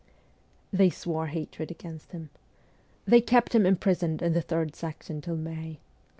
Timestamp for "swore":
0.89-1.27